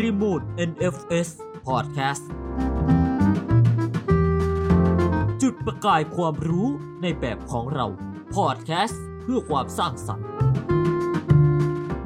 [0.00, 1.28] รีบูท NFS
[1.66, 2.24] Podcast
[5.42, 6.68] จุดประกายความรู้
[7.02, 7.86] ในแบบของเรา
[8.36, 10.28] Podcast เพื่อความสร้างสรรค์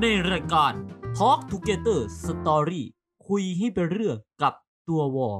[0.00, 0.72] ในรายการ
[1.18, 2.82] Talk Together Story
[3.28, 4.54] คุยให้เป็นเรื่องกับ
[4.88, 5.30] ตัววอ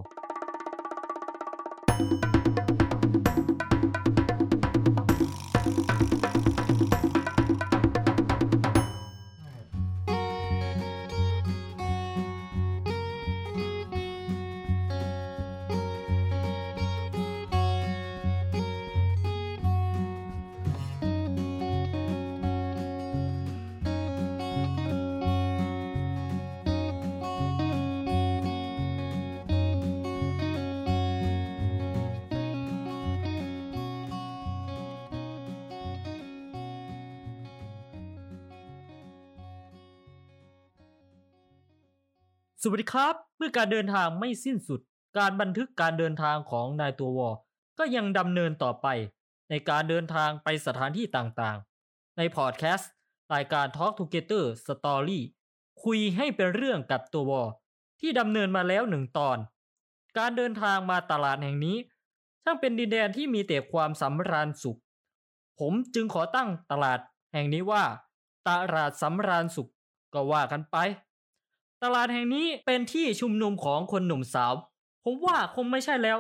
[42.65, 44.81] สวัสดีครับ เมื่อการเดินทางไม่สิ้นสุด
[45.19, 47.31] การบันทึกการเดินทางของนายตัววอ
[47.79, 48.87] ก็ยังดำเนินต่อไป
[49.51, 52.91] ในการเดินทางไปสถานที่ต่างๆ ในพอดแคสต์
[53.35, 55.21] รายการ Talk Together Story
[55.85, 57.43] คุยให้เป็นเรื่องกับตัววอ
[58.01, 59.39] ที่ดำเนินมาแล้วหนึ่งตอน
[60.19, 61.77] การเดินทางมาตลาดแห่งนี้
[62.43, 64.79] ช่างเป็นดินแดนที่มีแต่ความสำราญสุข
[65.59, 66.99] ผมจึงขอตั้งตลาด
[67.33, 67.85] แห่งนี้ว่า
[68.49, 69.71] ตลาดสำราญสุข
[70.15, 70.79] ก็ว่ากันไป
[71.83, 74.55] ตลาดแห่งนี้เป็นที่ชุมนุมของคนหนุ่มสาว
[75.05, 76.19] ผมว่าคงไม่ใช่แล้ว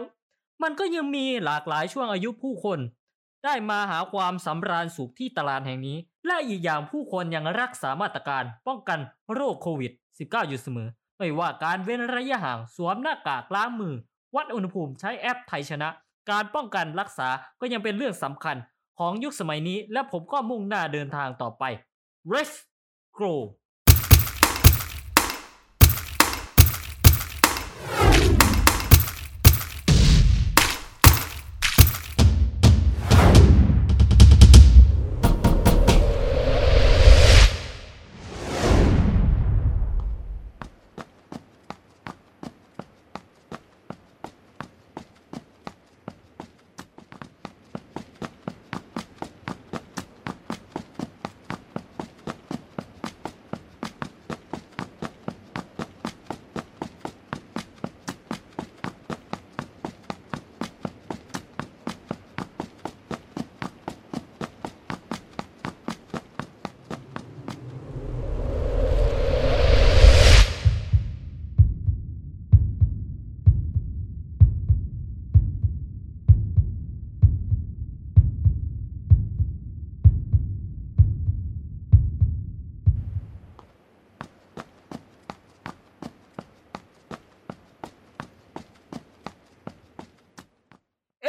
[0.62, 2.78] มันก็ยังมีหลากหลายช่วงอายุผู้คน
[3.44, 5.96] ได้มาหาความสำราญสุขที่ตลาดแห่งนี้
[6.26, 8.98] และอีกอย่างผู้คนยังรักษามาตรการป้องกัน
[9.32, 13.94] โรคโควิด -19 อยู่เสมอ ไม่ว่าการเว้นระยะห่างสวมหน้ากากล้างมือ
[14.36, 15.88] วัดอุณหภูมิใช้แอปไทยชนะ
[16.30, 17.28] การป้องกันรักษา
[17.60, 18.56] ก็ยังเป็นเรื่องสำคัญ
[18.98, 21.64] ของยุคสมัยนี้ และผมก็มุ่งหน้าเดินทางต่อไป
[22.32, 22.54] Let's
[23.16, 23.40] grow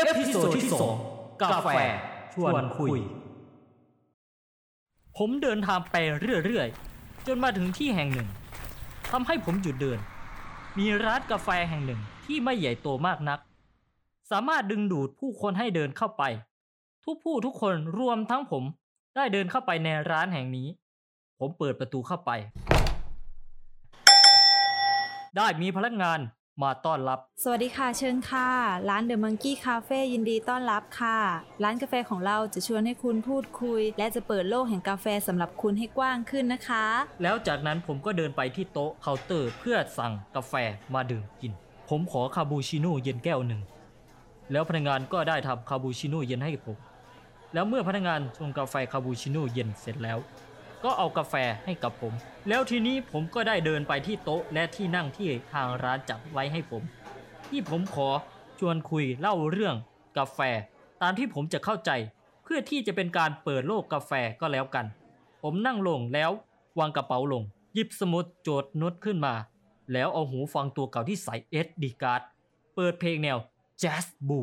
[0.05, 0.95] episode ที่สอง
[1.41, 1.69] กาแฟ
[2.33, 2.89] ชวนคุย
[5.17, 5.95] ผมเดินทางไป
[6.45, 8.29] เรื่อยๆ จนมาถึงที่แห่งหนึ่ง
[9.11, 9.99] ทำให้ผมหยุดเดิน
[10.77, 13.39] มีร้านกาแฟแห่งหนึ่งที่ไม่ใหญ่โตมากนัก
[14.31, 16.23] สามารถดึงดูดผู้คนให้เดินเข้าไป
[17.05, 18.63] ทุกผู้ทุกคนรวมทั้งผม
[19.15, 20.67] ได้เดินเข้าไปในร้านแห่งนี้
[21.39, 22.31] ผมเปิดประตูเข้าไป
[25.37, 26.19] ได้มีพนักงาน
[26.61, 28.49] มาต้อนรับ สวัสดีค่ะเชิญค่ะ
[28.89, 31.17] ร้าน The Monkey Cafe ยินดีต้อนรับค่ะ
[31.63, 36.85] ร้านกาแฟของเราจะชวนให้คุณพูดคุย และจะเปิดโลกแห่งกาแฟสำหรับคุณให้กว้างขึ้นนะคะ
[37.23, 40.53] แล้วจากนั้นผมก็เดินไปที่โต๊ะเคาน์เตอร์เพื่อสั่งกาแฟ
[40.93, 41.51] มาดื่มกิน
[41.89, 43.61] ผมขอคาบูชิโน่เย็นแก้วหนึ่ง
[44.51, 46.77] แล้วพนักงานก็ได้ทำคาบูชิโน่เย็นให้ผม
[47.53, 50.17] แล้วเมื่อพนักงานชงกาแฟคาบูชิโน่เย็นเสร็จแล้ว
[50.83, 51.35] ก็เอากาแฟ
[51.65, 52.13] ให้กับผม
[52.49, 56.83] แล้วทีนี้ผมก็ได้เดินไปที่โต๊ะและที่นั่งที่ทางร้านจัดไว้ให้ผม
[57.49, 58.09] ที่ผมขอ
[58.59, 59.75] ชวนคุยเล่าเรื่อง
[60.17, 60.39] กาแฟ
[61.01, 61.91] ตามที่ผมจะเข้าใจ
[62.43, 64.11] เพื่อที่จะเป็นการเปิดโลกกาแฟ
[64.41, 64.85] ก็แล้วกัน
[65.41, 66.31] ผมนั่งลงแล้ว
[66.79, 67.43] วางกระเป๋าลง
[67.73, 69.33] หยิบสมุดโจทย์โน้ตขึ้นมา
[69.93, 72.21] แล้วเอาหูฟังตัวเก่าที่ใส่ SD card
[72.75, 73.37] เปิดเพลงแนว
[73.79, 74.39] แจ๊สบู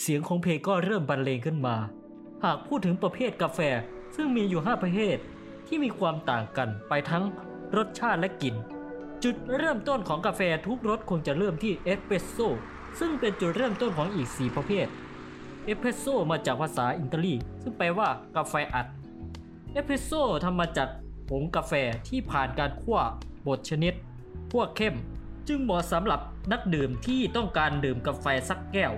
[0.00, 1.76] เสียงของเพลงก็เริ่มบรรเลงขึ้นมา
[2.44, 3.60] หากพูดถึงประเภทกาแฟ
[4.16, 5.16] ซึ่งมีอยู่ 5 ประเภท
[5.66, 7.24] ที่มีความต่างกันไปทั้ง
[7.76, 8.54] รสชาติและกลิ่น
[9.24, 12.48] จุดเริ่มต้นของกาแฟทุกรสคงจะเริ่มที่เอสเปรสโซ่
[13.00, 14.86] ซึ่งเป็นจุดเริ่มต้นของอีก 4 ประเภท
[15.64, 18.86] เอสเปรสโซ่มาจากภาษาอิตาลี ซึ่งแปลว่ากาแฟอัด
[19.72, 20.88] เอสเปรสโซ่ทำมาจาก
[21.28, 21.72] ผงกาแฟ
[22.08, 22.98] ที่ผ่านการคั่ว
[23.46, 23.94] บดชนิด
[24.50, 24.94] คั่วเข้ม
[25.48, 26.20] จึงเหมาะสำหรับ
[26.52, 28.92] นักดื่มที่ต้องการดื่มกาแฟสักแก้ว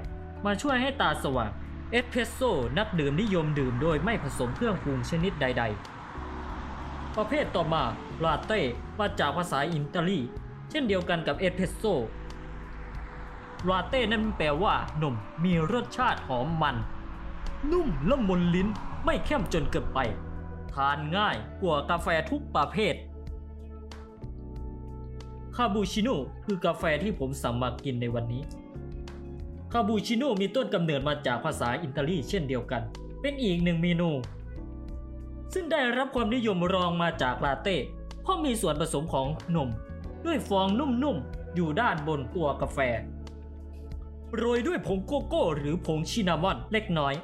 [0.46, 1.50] มาช่วยให้ตาสว่าง
[1.90, 5.64] เอสเพรสโซ่นักดื่มนิยมดื่มโดยไม่ผสมเครื่องปรุงชนิดใด
[6.40, 7.82] ๆ ประเภทต่อมา
[8.24, 8.60] ลาเต้
[8.98, 10.20] มาจากภาษาอิตาลี
[10.70, 11.94] เช่นเดียวกันกับเอสเพรสโซ่
[13.68, 15.14] ลาเต้นั้นแปลว่านม
[15.44, 16.76] มีรสชาติหอมมัน
[17.70, 18.68] นุ่มละมุนลิ้น
[19.04, 19.98] ไม่เข้มจนเกินไป
[20.72, 22.94] ทานง่ายกว่ากาแฟทุกประเภท
[25.56, 28.42] คาบูชิโน่คือกาแฟที่ผมสั่งมากินในวันนี้
[29.72, 32.82] คาบูชิโน่มีต้นกำเนิดมาจากภาษาอิตาลีเช่นเดียวกัน
[33.20, 34.10] เป็นอีกหนึ่งเมนู
[35.52, 37.76] ซึ่งได้รับความนิยมรองมาจากลาเต้
[38.22, 39.26] เพราะมีส่วนผสมของ
[39.56, 39.68] นม
[40.26, 42.78] ด้วยฟองนุ่มๆ อยู่ด้านบนตัวกาแฟ
[44.36, 47.14] โรยด้วยผงโกโก้ หรือผงชินามอนเล็กน้อย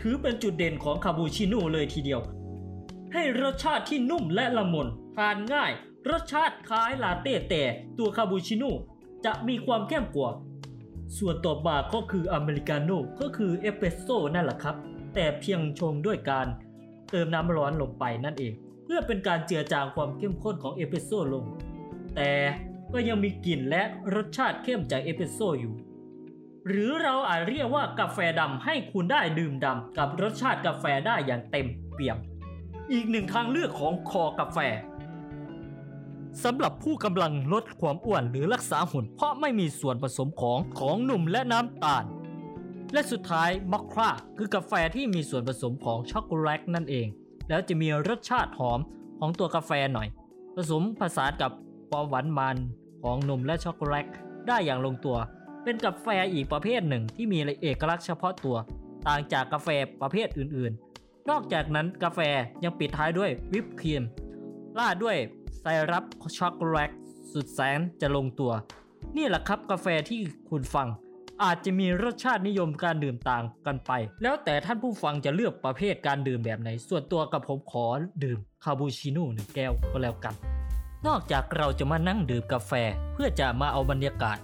[0.00, 2.20] ถือเป็นจุดเด่นของคาปูชิโน่เลยทีเดียว
[3.12, 5.72] ให้รสชาติที่นุ่มและละมุนทานง่าย
[6.10, 7.62] รสชาติคล้ายลาเต้แต่
[7.98, 8.74] ตัวคาปูชิโน่
[9.24, 10.30] จะมีความเข้มกว่า
[11.16, 14.76] ส่วนต่อมาก็คืออเมริกาโน่ก็คือเอสเปรสโซ่นั่นแหละครับ
[15.14, 16.46] แต่เพียงชงด้วยการ
[17.10, 18.52] เติมน้ำร้อนลงไปนั่นเอง
[18.84, 21.44] เพื่อเป็นการเจือจางความเข้มข้นของเอสเปรสโซ่ลง
[22.16, 22.32] แต่
[22.92, 23.82] ก็ยังมีกลิ่นและ
[24.14, 25.74] รสชาติเข้มจากเอสเปรสโซ่อยู่
[26.66, 32.18] หรือเราอาจเรียกว่ากาแฟดำให้คุณได้ดื่มดำกับรสชาติกาแฟได้อย่างเต็มเปี่ยม
[32.92, 34.58] อีกหนึ่งทางเลือกของคอกาแฟ
[36.44, 42.04] สำหรับผู้กำลังลดความอ้วนหรือรักษาหุ่น เพราะไม่มีส่วนผสมของของหนุ่มและน้ำตาล
[42.92, 47.06] และสุดท้ายมัคคราคือกาแฟที่มีส่วนผสมของช็อกโกแลตนั่นเอง
[47.48, 48.80] แล้วจะมีรสชาติหอม
[49.18, 50.08] ของตัวกาแฟหน่อย
[50.56, 51.50] ผสมผสานกับ
[51.90, 52.56] ความหวานมัน
[53.02, 54.06] ของนมและช็อกโกแลต
[54.48, 55.16] ได้อย่างลงตัว
[55.64, 58.56] เป็นกาแฟอีกประเภทหนึ่งที่มีเอกลักษณ์เฉพาะตัว
[59.06, 59.68] ต่างจากกาแฟ
[60.00, 62.20] ประเภทอื่นๆ นอกจากนั้นกาแฟ
[62.64, 64.02] ยังปิดท้ายด้วยวิปครีม
[64.78, 65.16] ราด้วย
[65.60, 66.04] ไซรัป
[66.36, 66.90] ช็อกโกแลต
[67.32, 68.52] สุดแสนจะลงตัว
[69.16, 70.20] นี่แหละครับกาแฟที่
[70.50, 70.88] คุณฟัง
[71.42, 73.92] อาจจะมีรสชาตินิยมการดื่มต่างกันไป
[74.22, 77.86] แล้วแต่ท่านผู้ฟังจะเลือกประเภทการดื่มแบบไหน ส่วนตัวกับผมขอ
[78.24, 80.34] ดื่มคาบูชิโน่หนึ่งแก้วก็แล้วกัน
[81.06, 82.72] นอกจากเราจะมานั่งดื่มกาแฟ
[83.12, 84.38] เพื่อจะมาเอาบรรยากาศ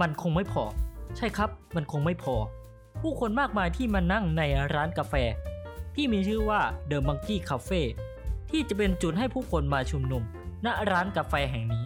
[0.00, 0.64] มันคงไม่พอ
[1.16, 2.36] ใช่ครับ มันคงไม่พอ
[3.02, 4.42] ผู้คนมากมายที่มานั่งใน
[4.74, 5.14] ร้านกาแฟ
[5.94, 6.60] ที่มีชื่อว่า
[6.90, 7.82] The Monkey Cafe
[8.56, 10.22] ที่จะเป็นจุดให้ผู้คนมาชุมนุม
[10.66, 11.84] ณร้านกาแฟแห่งนี้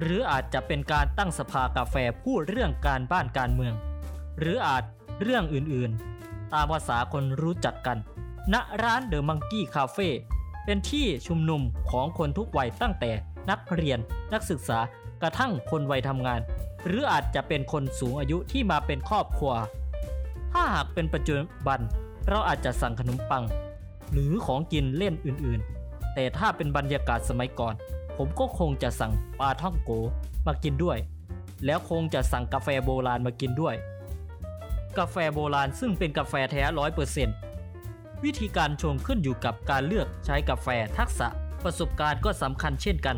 [0.00, 3.74] หรืออาจจะเป็นการตั้งสภากาแฟพูดเรื่องการบ้านการเมือง
[4.38, 4.84] หรืออาจ
[5.22, 7.98] เรื่องอื่นๆ ตามภาษาคนรู้จักกัน
[8.52, 10.08] ณร้านเดอะมังกี้คาเฟ่
[10.64, 13.10] เป็นที่ชุมนุมของคนทุกวัยตั้งแต่
[13.50, 13.98] นักเรียน
[14.32, 14.78] นักศึกษา
[15.22, 16.40] กระทั่งคนวัยทำงาน
[16.86, 19.52] หรืออาจจะเป็นคนสูงอายุที่มาเป็นครอบครัว
[20.52, 21.34] ถ้าหากเป็นปัจจุ
[21.66, 21.80] บัน
[22.28, 23.44] เราอาจจะสั่งขนมปัง
[24.12, 27.74] หรือของกินเล่นอื่นๆ แต่ถ้าเป็นบรรยากาศสมัยก่อน
[28.16, 29.90] ผมก็คงจะสั่งปลาท่องโก
[30.46, 30.98] มากินด้วย
[31.66, 33.74] แล้วคงจะสั่งกาแฟโบราณมากินด้วย
[34.98, 37.36] กาแฟโบราณซึ่งเป็นกาแฟแท้ร้อยเปอร์เซ็นต์
[38.24, 40.68] วิธีการชงขึ้นอยู่กับการเลือกใช้กาแฟ
[40.98, 41.28] ทักษะ
[41.64, 43.16] ประสบการณ์ก็สำคัญเช่นกัน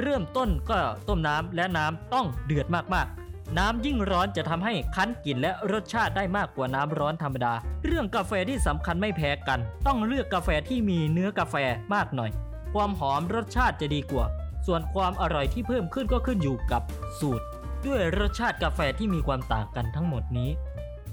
[0.00, 0.78] เริ่มต้นก็
[1.08, 3.25] ต้มน้ำและน้ำต้องเดือดมากๆ
[3.58, 7.52] น้ำยิ่งร้อนจะทำให้คั้นกลิ่นและรสชาติได้มากกว่าน้ำร้อนธรรมดา
[7.84, 11.54] เรื่องกาแฟที่สำคัญไม่แพ้กัน ต้องเลือกกาแฟที่มีเนื้อกาแฟ
[11.94, 12.30] มากหน่อย
[12.74, 14.24] ความหอมรสชาติจะดีกว่า
[14.66, 16.82] ส่วนความอร่อยที่เพิ่มขึ้นก็ขึ้นอยู่กับ
[17.20, 17.44] สูตร
[17.86, 20.50] ด้วยรสชาติกาแฟที่มีความต่างกันทั้งหมดนี้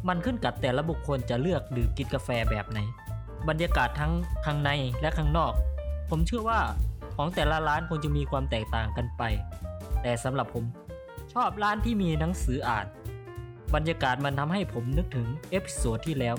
[0.08, 2.80] มันขึ้นกับแต่ละบุคคลจะเลือกดื่มกินกาแฟแบบไหน
[3.48, 4.12] บรรยากาศทั้ง
[4.46, 4.70] ข้างใน
[5.02, 5.54] และข้างนอก
[6.10, 6.60] ผมเชื่อว่า
[7.16, 9.24] ของแต่ละร้านคงจะมีความแตกต่างกันไป
[10.02, 10.64] แต่สำหรับผม
[11.34, 12.86] ชอบร้านที่มีหนังสืออ่าน
[13.74, 16.36] บรรยากาศมันทำให้ผมนึกถึง episode ที่แล้ว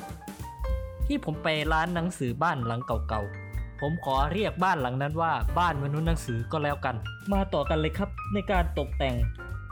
[1.06, 6.96] ที่ผมไปร้านหนังสือบ้านหลังเก่าๆ ผมขอเรียกบ้านหลังนั้นว่าบ้านมนุษย์หนังสือก็แล้วกัน
[7.32, 9.14] มาต่อกันเลยครับในการตกแต่ง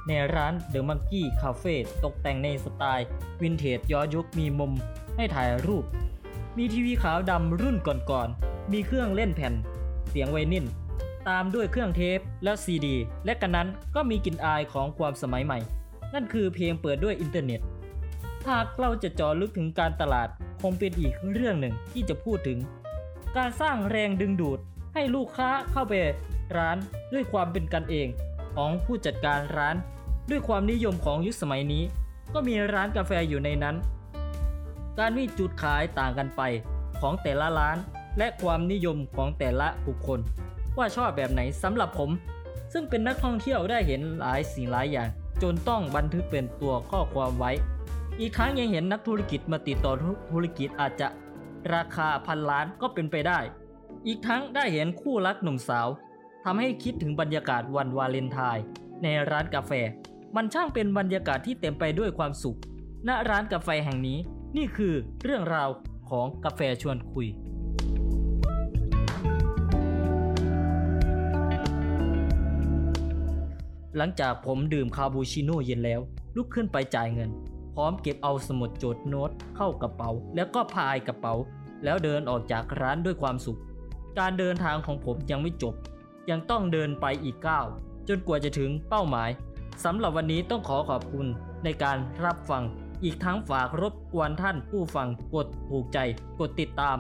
[0.09, 1.75] ในร้าน The Monkey Cafe
[2.05, 3.07] ตกแต่งในสไตล์
[3.43, 4.73] วินเทจย้อนยุคมีมุม
[5.17, 5.85] ให้ถ่ายรูป
[6.57, 9.55] มีทีวีขาวดำรุ่นก่อนๆ มีเครื่องเล่นแผ่น
[10.09, 10.65] เสียงไวนิล
[11.29, 15.59] ตามด้วยเครื่องเทปและซีดี และกระนั้นก็มีกลิ่นอายของความสมัยใหม่
[16.15, 17.61] นั่นคือเพลงเปิดด้วยอินเทอร์เน็ต
[18.49, 20.29] หากเราจะเจาะลึกถึงการตลาด
[20.63, 22.59] คงเป็นอีกเรื่องหนึ่งที่จะพูดถึง
[23.37, 24.59] การสร้างแรงดึงดูด
[24.95, 25.93] ให้ลูกค้าเข้าไป
[26.57, 26.77] ร้าน
[27.13, 28.09] ด้วยความเป็นกันเอง
[28.57, 29.77] ของผู้จัดการร้าน
[30.31, 31.83] ด้วยความนิยมของยุคสมัยนี้
[32.35, 33.77] ก็มีร้านกาแฟอยู่ในนั้น
[34.99, 36.43] การมีจุดขายต่างกันไป
[37.01, 37.77] ของแต่ละร้าน
[38.19, 40.21] และความนิยมของแต่ละบุคคล
[40.79, 42.11] ว่าชอบแบบไหนสำหรับผม
[42.73, 45.09] ซึ่งเป็นนักท่องเที่ยวได้เห็นหลายสิ่งหลายอย่าง
[45.43, 47.53] จนต้องบันทึกเป็นตัวข้อความไว้
[48.21, 49.93] อีกทั้งยังเห็นนักธุรกิจมาติดต่อ
[50.33, 51.09] ธุรกิจอาจจะ
[51.75, 53.39] ราคาพันล้านก็เป็นไปได้
[54.07, 55.89] อีกทั้งได้เห็นคู่รักหนุ่มสาว
[56.45, 58.65] ทำให้คิดถึงบรรยากาศวันวาเลนไทน์
[59.03, 59.73] ในร้านกาแฟ
[60.37, 62.59] มันช่างเป็นบรรยากาศที่เต็มไปด้วยความสุข
[63.09, 64.19] ณร้านกาแฟแห่งนี้
[64.57, 65.69] นี่คือเรื่องราว
[66.11, 67.27] ของกาแฟชวนคุย
[73.97, 76.01] หลังจากผมดื่มคาปูชิโน่เย็นแล้ว
[76.37, 77.31] ลุกขึ้นไปจ่ายเงิน
[77.75, 81.35] พร้อมเก็บเอาสมุดจทย์โน้ตเข้ากระเป๋า แล้วก็พายกระเป๋า
[81.85, 83.61] แล้วเดินออกจากร้านด้วยความสุข
[84.19, 85.75] การเดินทางของผมยังไม่จบ
[86.31, 87.67] ยังต้องเดินไปอีกก้าว
[88.09, 89.31] จนกว่าจะถึงเป้าหมาย
[89.85, 91.27] สำหรับวันนี้ต้องขอขอบคุณ
[91.65, 92.63] ในการรับฟัง
[93.05, 95.99] อีกทั้งฝากรบกวนท่านผู้ฟังกดถูกใจ
[96.41, 96.97] กดติดตาม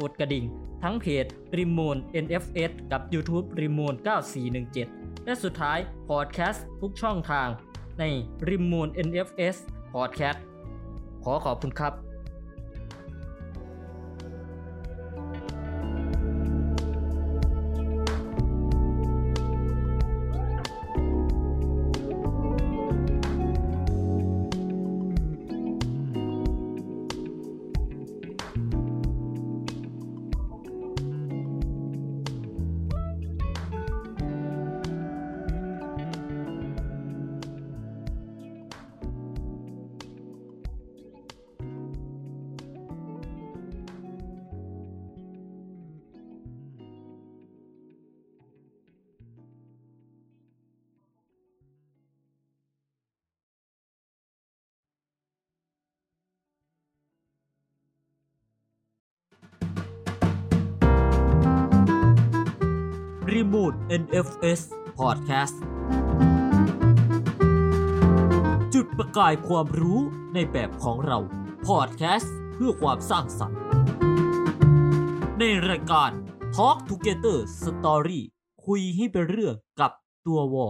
[0.00, 0.44] กดกระดิ่ง
[0.82, 1.24] ทั้งเพจ
[1.58, 3.94] ริมมูน NFS กับ YouTube ริมมูน
[4.56, 5.78] 9417 และสุดท้าย
[6.08, 7.48] พอดแคสต์ทุกช่องทาง
[7.98, 8.04] ใน
[8.48, 9.56] ริมมูล NFS
[9.92, 10.44] พอดแคสต์
[11.24, 12.05] ขอขอบคุณครับ
[63.36, 64.60] Remote NFS
[65.00, 65.56] Podcast
[68.74, 70.00] จุดประกายความรู้
[70.34, 71.18] ในแบบของเรา
[71.68, 73.60] Podcast เพื่อความสร้างสรรค์
[75.38, 76.10] ในรายการ
[76.56, 78.20] Talk Together Story
[78.66, 79.92] คุยให้เป็นเรื่องกับ
[80.26, 80.68] ตัววอ